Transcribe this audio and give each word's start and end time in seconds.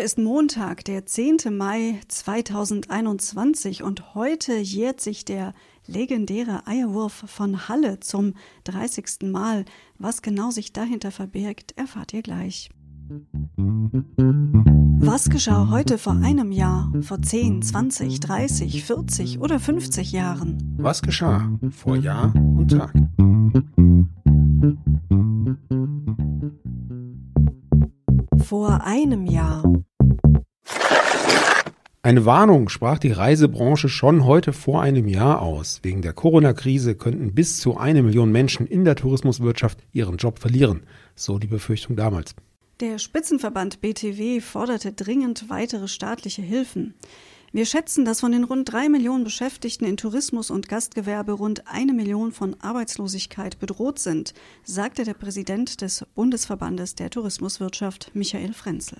Heute 0.00 0.06
ist 0.06 0.18
Montag, 0.18 0.82
der 0.86 1.04
10. 1.04 1.36
Mai 1.50 2.00
2021 2.08 3.82
und 3.82 4.14
heute 4.14 4.56
jährt 4.56 4.98
sich 4.98 5.26
der 5.26 5.52
legendäre 5.86 6.66
Eierwurf 6.66 7.24
von 7.26 7.68
Halle 7.68 8.00
zum 8.00 8.32
30. 8.64 9.30
Mal. 9.30 9.66
Was 9.98 10.22
genau 10.22 10.52
sich 10.52 10.72
dahinter 10.72 11.10
verbirgt, 11.10 11.76
erfahrt 11.76 12.14
ihr 12.14 12.22
gleich. 12.22 12.70
Was 15.00 15.28
geschah 15.28 15.68
heute 15.68 15.98
vor 15.98 16.14
einem 16.14 16.50
Jahr, 16.50 16.90
vor 17.02 17.20
10, 17.20 17.60
20, 17.60 18.20
30, 18.20 18.82
40 18.82 19.38
oder 19.40 19.60
50 19.60 20.12
Jahren? 20.12 20.76
Was 20.78 21.02
geschah 21.02 21.46
vor 21.68 21.96
Jahr 21.96 22.34
und 22.34 22.68
Tag? 22.70 22.94
Vor 28.46 28.82
einem 28.82 29.26
Jahr. 29.26 29.62
Eine 32.10 32.26
Warnung 32.26 32.68
sprach 32.70 32.98
die 32.98 33.12
Reisebranche 33.12 33.88
schon 33.88 34.24
heute 34.24 34.52
vor 34.52 34.82
einem 34.82 35.06
Jahr 35.06 35.40
aus. 35.40 35.78
Wegen 35.84 36.02
der 36.02 36.12
Corona-Krise 36.12 36.96
könnten 36.96 37.36
bis 37.36 37.60
zu 37.60 37.76
eine 37.76 38.02
Million 38.02 38.32
Menschen 38.32 38.66
in 38.66 38.84
der 38.84 38.96
Tourismuswirtschaft 38.96 39.78
ihren 39.92 40.16
Job 40.16 40.40
verlieren. 40.40 40.82
So 41.14 41.38
die 41.38 41.46
Befürchtung 41.46 41.94
damals. 41.94 42.34
Der 42.80 42.98
Spitzenverband 42.98 43.80
BTW 43.80 44.40
forderte 44.40 44.90
dringend 44.90 45.48
weitere 45.50 45.86
staatliche 45.86 46.42
Hilfen. 46.42 46.94
Wir 47.52 47.64
schätzen, 47.64 48.04
dass 48.04 48.18
von 48.18 48.32
den 48.32 48.42
rund 48.42 48.72
drei 48.72 48.88
Millionen 48.88 49.22
Beschäftigten 49.22 49.84
in 49.84 49.96
Tourismus 49.96 50.50
und 50.50 50.68
Gastgewerbe 50.68 51.30
rund 51.30 51.68
eine 51.68 51.92
Million 51.92 52.32
von 52.32 52.56
Arbeitslosigkeit 52.60 53.60
bedroht 53.60 54.00
sind, 54.00 54.34
sagte 54.64 55.04
der 55.04 55.14
Präsident 55.14 55.80
des 55.80 56.04
Bundesverbandes 56.16 56.96
der 56.96 57.08
Tourismuswirtschaft, 57.08 58.10
Michael 58.14 58.52
Frenzel. 58.52 58.98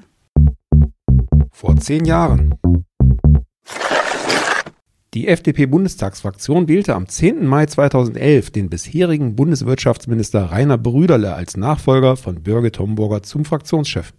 Vor 1.50 1.76
zehn 1.76 2.04
Jahren. 2.04 2.59
Die 5.12 5.26
FDP-Bundestagsfraktion 5.26 6.68
wählte 6.68 6.94
am 6.94 7.08
10. 7.08 7.44
Mai 7.44 7.66
2011 7.66 8.52
den 8.52 8.70
bisherigen 8.70 9.34
Bundeswirtschaftsminister 9.34 10.52
Rainer 10.52 10.78
Brüderle 10.78 11.34
als 11.34 11.56
Nachfolger 11.56 12.16
von 12.16 12.44
Birgit 12.44 12.78
Homburger 12.78 13.20
zum 13.24 13.44
Fraktionschef. 13.44 14.12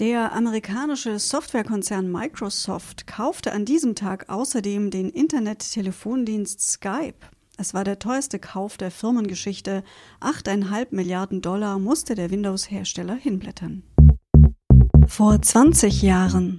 Der 0.00 0.32
amerikanische 0.32 1.20
Softwarekonzern 1.20 2.10
Microsoft 2.10 3.06
kaufte 3.06 3.52
an 3.52 3.64
diesem 3.64 3.94
Tag 3.94 4.28
außerdem 4.28 4.90
den 4.90 5.08
Internet-Telefondienst 5.08 6.60
Skype. 6.60 7.14
Es 7.56 7.74
war 7.74 7.84
der 7.84 8.00
teuerste 8.00 8.40
Kauf 8.40 8.76
der 8.76 8.90
Firmengeschichte. 8.90 9.84
8,5 10.20 10.88
Milliarden 10.90 11.42
Dollar 11.42 11.78
musste 11.78 12.16
der 12.16 12.32
Windows-Hersteller 12.32 13.14
hinblättern. 13.14 13.84
Vor 15.06 15.40
20 15.40 16.02
Jahren. 16.02 16.58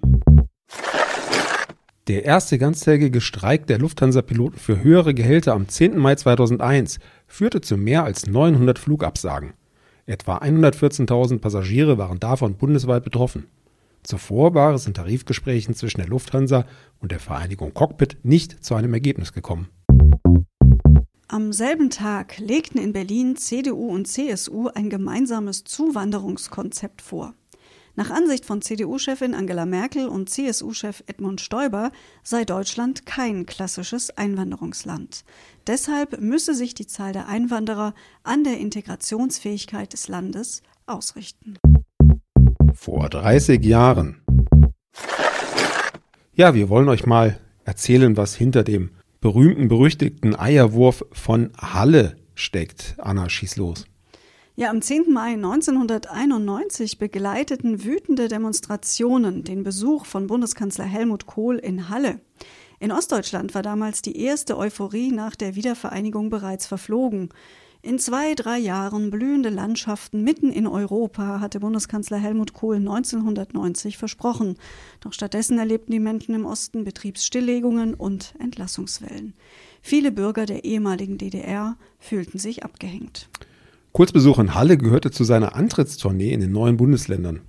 Der 2.08 2.26
erste 2.26 2.58
ganztägige 2.58 3.22
Streik 3.22 3.66
der 3.68 3.80
Lufthansa-Piloten 3.80 4.58
für 4.58 4.84
höhere 4.84 5.14
Gehälter 5.14 5.54
am 5.54 5.70
10. 5.70 5.98
Mai 5.98 6.16
2001 6.16 7.00
führte 7.28 7.62
zu 7.62 7.78
mehr 7.78 8.04
als 8.04 8.28
900 8.28 8.78
Flugabsagen. 8.78 9.54
Etwa 10.06 10.40
114.000 10.40 11.40
Passagiere 11.40 11.98
waren 11.98 12.20
davon 12.20 12.56
bundesweit 12.56 13.06
betroffen. 13.06 13.48
Zuvor 14.04 14.54
war 14.54 14.74
es 14.74 14.86
in 14.86 14.94
Tarifgesprächen 14.94 15.76
zwischen 15.76 16.02
der 16.02 16.10
Lufthansa 16.10 16.66
und 17.00 17.14
der 17.14 17.22
Vereinigung 17.22 17.74
Cockpit 17.74 18.18
nicht 18.24 18.66
zu 18.66 18.76
einem 18.76 18.94
Ergebnis 18.94 19.32
gekommen. 19.32 19.70
Am 21.30 21.54
selben 21.54 21.90
Tag 21.90 22.38
legten 22.38 22.82
in 22.82 22.92
Berlin 22.92 23.38
CDU 23.38 23.88
und 23.88 24.10
CSU 24.10 24.68
ein 24.68 24.90
gemeinsames 24.90 25.64
Zuwanderungskonzept 25.64 27.02
vor. 27.02 27.34
Nach 27.96 28.10
Ansicht 28.10 28.46
von 28.46 28.64
CDU-Chefin 28.64 29.36
Angela 29.36 29.68
Merkel 29.68 30.08
und 30.08 30.28
CSU-Chef 30.28 31.04
Edmund 31.06 31.42
Stoiber 31.42 31.92
sei 32.24 32.44
Deutschland 32.44 33.06
kein 33.06 33.46
klassisches 33.46 34.10
Einwanderungsland. 34.18 35.24
Deshalb 35.68 36.20
müsse 36.20 36.56
sich 36.56 36.74
die 36.74 36.88
Zahl 36.88 37.14
der 37.14 37.28
Einwanderer 37.28 37.94
an 38.24 38.44
der 38.44 38.58
Integrationsfähigkeit 38.58 39.94
des 39.94 40.08
Landes 40.08 40.64
ausrichten. 40.88 41.60
Vor 42.74 43.10
30 43.10 43.64
Jahren. 43.64 44.22
Ja, 46.34 46.56
wir 46.56 46.70
wollen 46.70 46.90
euch 46.90 47.06
mal 47.06 47.40
erzählen, 47.64 48.18
was 48.18 48.34
hinter 48.34 48.64
dem 48.64 48.90
berühmten, 49.22 49.68
berüchtigten 49.68 50.36
Eierwurf 50.36 51.06
von 51.12 51.52
Halle 51.62 52.18
steckt. 52.34 52.96
Anna, 52.98 53.30
schieß 53.30 53.58
los. 53.58 53.86
Ja, 54.56 54.70
am 54.70 54.84
10. 54.84 55.12
Mai 55.12 55.34
1991 55.34 57.00
begleiteten 57.00 57.84
wütende 57.84 58.28
Demonstrationen 58.28 59.44
den 59.44 59.64
Besuch 59.64 60.06
von 60.06 60.28
Bundeskanzler 60.28 60.86
Helmut 60.86 61.26
Kohl 61.26 61.58
in 61.58 61.90
Halle. 61.90 62.20
In 62.80 62.92
Ostdeutschland 62.92 63.56
war 63.56 63.64
damals 63.64 64.04
die 64.04 64.16
erste 64.16 64.56
Euphorie 64.56 65.12
nach 65.12 65.36
der 65.36 65.56
Wiedervereinigung 65.56 66.30
bereits 66.30 66.68
verflogen. 66.68 67.30
In 67.82 67.98
zwei, 67.98 68.36
drei 68.36 68.60
Jahren 68.60 69.10
blühende 69.10 69.50
Landschaften 69.50 70.24
mitten 70.24 70.52
in 70.52 70.68
Europa 70.68 71.40
hatte 71.40 71.60
Bundeskanzler 71.60 72.18
Helmut 72.18 72.54
Kohl 72.54 72.76
1990 72.76 73.98
versprochen. 73.98 74.58
Doch 75.00 75.14
stattdessen 75.14 75.58
erlebten 75.58 75.94
die 75.94 76.00
Menschen 76.00 76.36
im 76.36 76.46
Osten 76.46 76.84
Betriebsstilllegungen 76.84 77.96
und 77.96 78.36
Entlassungswellen. 78.38 79.34
Viele 79.82 80.12
Bürger 80.12 80.46
der 80.46 80.64
ehemaligen 80.64 81.18
DDR 81.18 81.76
fühlten 81.98 82.38
sich 82.38 82.64
abgehängt. 82.64 83.30
Kurzbesuch 83.94 84.40
in 84.40 84.56
Halle 84.56 84.76
gehörte 84.76 85.12
zu 85.12 85.24
seiner 85.24 85.56
Antrittstournee 85.56 86.34
in 86.34 86.40
den 86.40 86.52
neuen 86.52 86.78
Bundesländern. 86.78 87.42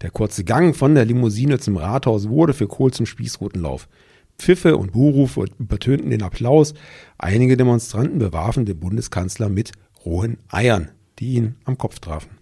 Der 0.00 0.10
kurze 0.10 0.42
Gang 0.42 0.74
von 0.74 0.96
der 0.96 1.04
Limousine 1.04 1.60
zum 1.60 1.76
Rathaus 1.76 2.28
wurde 2.28 2.54
für 2.54 2.66
Kohl 2.66 2.92
zum 2.92 3.06
Spießrutenlauf. 3.06 3.88
Pfiffe 4.36 4.76
und 4.76 4.90
Buhrufe 4.90 5.44
übertönten 5.60 6.10
den 6.10 6.24
Applaus. 6.24 6.74
Einige 7.18 7.56
Demonstranten 7.56 8.18
bewarfen 8.18 8.66
den 8.66 8.80
Bundeskanzler 8.80 9.48
mit 9.48 9.70
rohen 10.04 10.38
Eiern, 10.48 10.88
die 11.20 11.34
ihn 11.34 11.54
am 11.64 11.78
Kopf 11.78 12.00
trafen. 12.00 12.41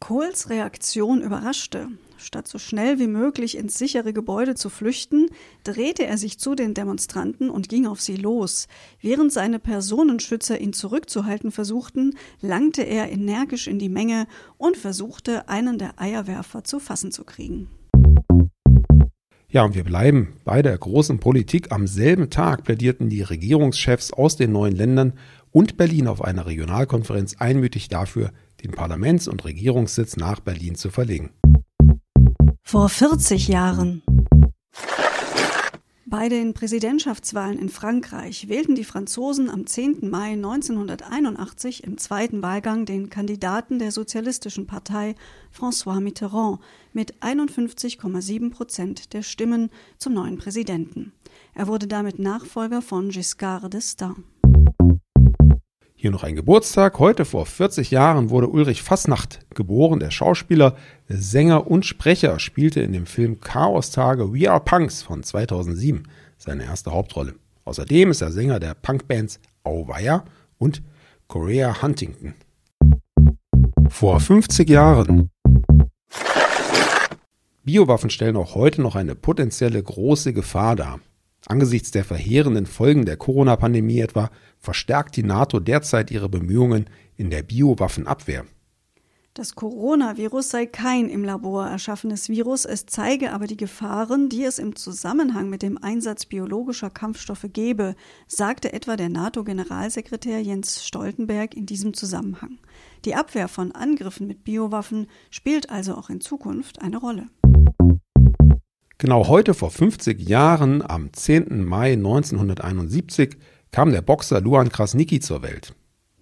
Kohls 0.00 0.48
Reaktion 0.48 1.20
überraschte. 1.20 1.88
Statt 2.16 2.48
so 2.48 2.58
schnell 2.58 2.98
wie 2.98 3.06
möglich 3.06 3.56
ins 3.56 3.78
sichere 3.78 4.12
Gebäude 4.12 4.54
zu 4.54 4.68
flüchten, 4.68 5.28
drehte 5.62 6.06
er 6.06 6.18
sich 6.18 6.38
zu 6.38 6.54
den 6.54 6.74
Demonstranten 6.74 7.48
und 7.48 7.68
ging 7.68 7.86
auf 7.86 8.00
sie 8.00 8.16
los. 8.16 8.66
Während 9.00 9.32
seine 9.32 9.58
Personenschützer 9.58 10.60
ihn 10.60 10.72
zurückzuhalten 10.72 11.52
versuchten, 11.52 12.16
langte 12.40 12.82
er 12.82 13.12
energisch 13.12 13.68
in 13.68 13.78
die 13.78 13.88
Menge 13.88 14.26
und 14.56 14.76
versuchte, 14.76 15.48
einen 15.48 15.78
der 15.78 16.00
Eierwerfer 16.00 16.64
zu 16.64 16.80
fassen 16.80 17.12
zu 17.12 17.24
kriegen. 17.24 17.68
Ja, 19.52 19.64
und 19.64 19.74
wir 19.74 19.84
bleiben 19.84 20.34
bei 20.44 20.62
der 20.62 20.78
großen 20.78 21.18
Politik. 21.18 21.72
Am 21.72 21.86
selben 21.86 22.30
Tag 22.30 22.64
plädierten 22.64 23.08
die 23.08 23.22
Regierungschefs 23.22 24.12
aus 24.12 24.36
den 24.36 24.52
neuen 24.52 24.76
Ländern 24.76 25.14
und 25.50 25.76
Berlin 25.76 26.06
auf 26.06 26.22
einer 26.22 26.46
Regionalkonferenz 26.46 27.36
einmütig 27.38 27.88
dafür, 27.88 28.30
den 28.62 28.72
Parlaments- 28.72 29.28
und 29.28 29.44
Regierungssitz 29.44 30.16
nach 30.16 30.40
Berlin 30.40 30.74
zu 30.74 30.90
verlegen. 30.90 31.30
Vor 32.62 32.88
40 32.88 33.48
Jahren. 33.48 34.02
Bei 36.10 36.28
den 36.28 36.54
Präsidentschaftswahlen 36.54 37.56
in 37.56 37.68
Frankreich 37.68 38.48
wählten 38.48 38.74
die 38.74 38.82
Franzosen 38.82 39.48
am 39.48 39.64
10. 39.64 40.10
Mai 40.10 40.32
1981 40.32 41.84
im 41.84 41.98
zweiten 41.98 42.42
Wahlgang 42.42 42.84
den 42.84 43.10
Kandidaten 43.10 43.78
der 43.78 43.92
Sozialistischen 43.92 44.66
Partei 44.66 45.14
François 45.56 46.00
Mitterrand 46.00 46.58
mit 46.92 47.14
51,7 47.22 48.50
Prozent 48.50 49.12
der 49.12 49.22
Stimmen 49.22 49.70
zum 49.98 50.14
neuen 50.14 50.36
Präsidenten. 50.36 51.12
Er 51.54 51.68
wurde 51.68 51.86
damit 51.86 52.18
Nachfolger 52.18 52.82
von 52.82 53.10
Giscard 53.10 53.72
d'Estaing. 53.72 54.24
Hier 56.02 56.10
noch 56.10 56.22
ein 56.22 56.34
Geburtstag. 56.34 56.98
Heute 56.98 57.26
vor 57.26 57.44
40 57.44 57.90
Jahren 57.90 58.30
wurde 58.30 58.48
Ulrich 58.48 58.80
Fassnacht 58.80 59.40
geboren. 59.54 60.00
Der 60.00 60.10
Schauspieler, 60.10 60.74
Sänger 61.08 61.66
und 61.66 61.84
Sprecher 61.84 62.38
spielte 62.38 62.80
in 62.80 62.94
dem 62.94 63.04
Film 63.04 63.38
Chaos-Tage 63.40 64.32
We 64.32 64.50
Are 64.50 64.62
Punks 64.64 65.02
von 65.02 65.22
2007 65.22 66.04
seine 66.38 66.64
erste 66.64 66.92
Hauptrolle. 66.92 67.34
Außerdem 67.66 68.12
ist 68.12 68.22
er 68.22 68.32
Sänger 68.32 68.58
der 68.60 68.72
Punkbands 68.72 69.40
Auweia 69.62 70.24
und 70.56 70.82
Korea 71.28 71.82
Huntington. 71.82 72.32
Vor 73.90 74.20
50 74.20 74.70
Jahren. 74.70 75.28
Biowaffen 77.62 78.08
stellen 78.08 78.38
auch 78.38 78.54
heute 78.54 78.80
noch 78.80 78.96
eine 78.96 79.14
potenzielle 79.14 79.82
große 79.82 80.32
Gefahr 80.32 80.76
dar. 80.76 81.00
Angesichts 81.46 81.90
der 81.90 82.04
verheerenden 82.04 82.66
Folgen 82.66 83.06
der 83.06 83.16
Corona-Pandemie 83.16 84.00
etwa 84.00 84.30
verstärkt 84.58 85.16
die 85.16 85.22
NATO 85.22 85.58
derzeit 85.58 86.10
ihre 86.10 86.28
Bemühungen 86.28 86.86
in 87.16 87.30
der 87.30 87.42
Biowaffenabwehr. 87.42 88.44
Das 89.32 89.54
Coronavirus 89.54 90.50
sei 90.50 90.66
kein 90.66 91.08
im 91.08 91.22
Labor 91.22 91.68
erschaffenes 91.68 92.28
Virus, 92.28 92.64
es 92.64 92.86
zeige 92.86 93.32
aber 93.32 93.46
die 93.46 93.56
Gefahren, 93.56 94.28
die 94.28 94.42
es 94.42 94.58
im 94.58 94.74
Zusammenhang 94.74 95.48
mit 95.48 95.62
dem 95.62 95.78
Einsatz 95.78 96.26
biologischer 96.26 96.90
Kampfstoffe 96.90 97.46
gebe, 97.52 97.94
sagte 98.26 98.72
etwa 98.72 98.96
der 98.96 99.08
NATO-Generalsekretär 99.08 100.42
Jens 100.42 100.84
Stoltenberg 100.84 101.54
in 101.54 101.64
diesem 101.64 101.94
Zusammenhang. 101.94 102.58
Die 103.04 103.14
Abwehr 103.14 103.46
von 103.46 103.70
Angriffen 103.70 104.26
mit 104.26 104.42
Biowaffen 104.42 105.06
spielt 105.30 105.70
also 105.70 105.94
auch 105.94 106.10
in 106.10 106.20
Zukunft 106.20 106.82
eine 106.82 106.96
Rolle. 106.96 107.28
Genau 109.00 109.28
heute 109.28 109.54
vor 109.54 109.70
50 109.70 110.28
Jahren, 110.28 110.82
am 110.82 111.10
10. 111.10 111.64
Mai 111.64 111.94
1971, 111.94 113.38
kam 113.72 113.92
der 113.92 114.02
Boxer 114.02 114.42
Luan 114.42 114.68
Krasnicki 114.68 115.20
zur 115.20 115.40
Welt. 115.40 115.74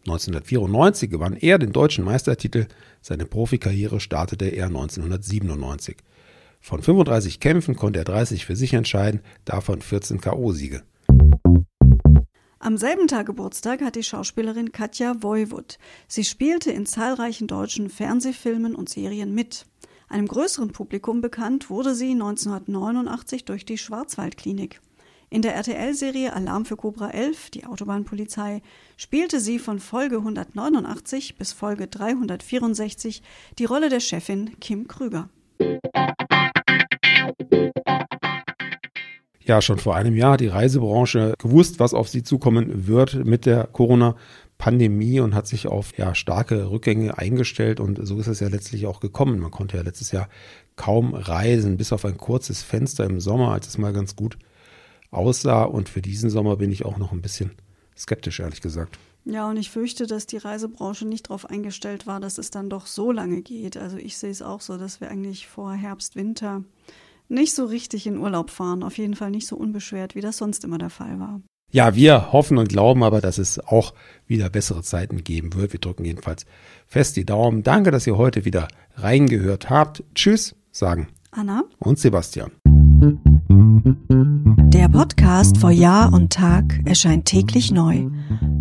1994 0.06 1.10
gewann 1.10 1.34
er 1.34 1.58
den 1.58 1.72
deutschen 1.72 2.04
Meistertitel, 2.04 2.68
seine 3.00 3.26
Profikarriere 3.26 3.98
startete 3.98 4.46
er 4.46 4.66
1997. 4.66 5.96
Von 6.60 6.80
35 6.80 7.40
Kämpfen 7.40 7.74
konnte 7.74 7.98
er 7.98 8.04
30 8.04 8.46
für 8.46 8.54
sich 8.54 8.74
entscheiden, 8.74 9.22
davon 9.44 9.82
14 9.82 10.20
KO-Siege. 10.20 10.84
Am 12.60 12.76
selben 12.76 13.08
Tag 13.08 13.26
Geburtstag 13.26 13.82
hat 13.82 13.96
die 13.96 14.04
Schauspielerin 14.04 14.70
Katja 14.70 15.20
Voivod. 15.20 15.78
Sie 16.06 16.22
spielte 16.22 16.70
in 16.70 16.86
zahlreichen 16.86 17.48
deutschen 17.48 17.90
Fernsehfilmen 17.90 18.76
und 18.76 18.88
Serien 18.88 19.34
mit. 19.34 19.66
Einem 20.10 20.26
größeren 20.26 20.72
Publikum 20.72 21.20
bekannt 21.20 21.68
wurde 21.68 21.94
sie 21.94 22.12
1989 22.12 23.44
durch 23.44 23.66
die 23.66 23.76
Schwarzwaldklinik. 23.76 24.80
In 25.28 25.42
der 25.42 25.54
RTL-Serie 25.54 26.32
Alarm 26.32 26.64
für 26.64 26.76
Cobra 26.76 27.10
11, 27.10 27.50
die 27.50 27.66
Autobahnpolizei, 27.66 28.62
spielte 28.96 29.38
sie 29.38 29.58
von 29.58 29.78
Folge 29.78 30.16
189 30.16 31.36
bis 31.36 31.52
Folge 31.52 31.88
364 31.88 33.22
die 33.58 33.66
Rolle 33.66 33.90
der 33.90 34.00
Chefin 34.00 34.58
Kim 34.60 34.88
Krüger. 34.88 35.28
Ja, 39.40 39.60
schon 39.60 39.78
vor 39.78 39.96
einem 39.96 40.14
Jahr 40.14 40.32
hat 40.32 40.40
die 40.40 40.48
Reisebranche 40.48 41.34
gewusst, 41.38 41.80
was 41.80 41.92
auf 41.92 42.08
sie 42.08 42.22
zukommen 42.22 42.86
wird 42.86 43.26
mit 43.26 43.44
der 43.44 43.66
Corona-Pandemie 43.66 44.18
und 44.66 45.34
hat 45.34 45.46
sich 45.46 45.66
auf 45.66 45.96
ja, 45.96 46.14
starke 46.14 46.70
Rückgänge 46.70 47.16
eingestellt 47.16 47.80
und 47.80 47.98
so 48.06 48.18
ist 48.18 48.26
es 48.26 48.40
ja 48.40 48.48
letztlich 48.48 48.86
auch 48.86 49.00
gekommen. 49.00 49.38
Man 49.38 49.50
konnte 49.50 49.76
ja 49.76 49.82
letztes 49.82 50.12
Jahr 50.12 50.28
kaum 50.76 51.14
reisen, 51.14 51.76
bis 51.76 51.92
auf 51.92 52.04
ein 52.04 52.18
kurzes 52.18 52.62
Fenster 52.62 53.04
im 53.04 53.20
Sommer, 53.20 53.52
als 53.52 53.68
es 53.68 53.78
mal 53.78 53.92
ganz 53.92 54.16
gut 54.16 54.38
aussah. 55.10 55.64
Und 55.64 55.88
für 55.88 56.02
diesen 56.02 56.28
Sommer 56.28 56.56
bin 56.56 56.70
ich 56.70 56.84
auch 56.84 56.98
noch 56.98 57.12
ein 57.12 57.22
bisschen 57.22 57.52
skeptisch, 57.96 58.40
ehrlich 58.40 58.60
gesagt. 58.60 58.98
Ja, 59.24 59.48
und 59.48 59.58
ich 59.58 59.70
fürchte, 59.70 60.06
dass 60.06 60.26
die 60.26 60.38
Reisebranche 60.38 61.06
nicht 61.06 61.28
darauf 61.28 61.46
eingestellt 61.46 62.06
war, 62.06 62.18
dass 62.18 62.38
es 62.38 62.50
dann 62.50 62.70
doch 62.70 62.86
so 62.86 63.12
lange 63.12 63.42
geht. 63.42 63.76
Also 63.76 63.96
ich 63.96 64.16
sehe 64.16 64.30
es 64.30 64.42
auch 64.42 64.60
so, 64.60 64.78
dass 64.78 65.00
wir 65.00 65.10
eigentlich 65.10 65.46
vor 65.46 65.72
Herbst, 65.72 66.16
Winter 66.16 66.64
nicht 67.28 67.54
so 67.54 67.66
richtig 67.66 68.06
in 68.06 68.18
Urlaub 68.18 68.50
fahren. 68.50 68.82
Auf 68.82 68.96
jeden 68.96 69.14
Fall 69.14 69.30
nicht 69.30 69.46
so 69.46 69.56
unbeschwert, 69.56 70.14
wie 70.14 70.20
das 70.20 70.38
sonst 70.38 70.64
immer 70.64 70.78
der 70.78 70.90
Fall 70.90 71.20
war. 71.20 71.42
Ja, 71.70 71.94
wir 71.94 72.32
hoffen 72.32 72.56
und 72.56 72.70
glauben 72.70 73.02
aber, 73.02 73.20
dass 73.20 73.36
es 73.36 73.58
auch 73.58 73.92
wieder 74.26 74.48
bessere 74.48 74.82
Zeiten 74.82 75.22
geben 75.22 75.54
wird. 75.54 75.72
Wir 75.72 75.80
drücken 75.80 76.04
jedenfalls 76.04 76.46
fest 76.86 77.16
die 77.16 77.26
Daumen. 77.26 77.62
Danke, 77.62 77.90
dass 77.90 78.06
ihr 78.06 78.16
heute 78.16 78.44
wieder 78.46 78.68
reingehört 78.96 79.68
habt. 79.68 80.02
Tschüss, 80.14 80.54
sagen 80.72 81.08
Anna 81.30 81.64
und 81.78 81.98
Sebastian. 81.98 82.52
Der 84.72 84.88
Podcast 84.88 85.58
vor 85.58 85.70
Jahr 85.70 86.12
und 86.12 86.32
Tag 86.32 86.80
erscheint 86.86 87.26
täglich 87.26 87.70
neu. 87.70 88.06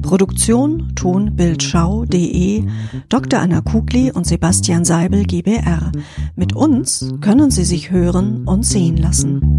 Produktion 0.02 0.94
tonbildschau.de 0.96 2.66
Dr. 3.08 3.40
Anna 3.40 3.62
Kugli 3.62 4.12
und 4.12 4.26
Sebastian 4.26 4.84
Seibel 4.84 5.24
GBR. 5.24 5.92
Mit 6.36 6.54
uns 6.54 7.10
können 7.22 7.52
Sie 7.52 7.64
sich 7.64 7.90
hören 7.90 8.46
und 8.46 8.66
sehen 8.66 8.98
lassen. 8.98 9.57